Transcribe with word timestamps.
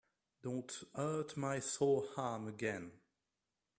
Don't 0.41 0.73
hurt 0.95 1.37
my 1.37 1.59
sore 1.59 2.07
arm 2.17 2.47
again. 2.47 2.91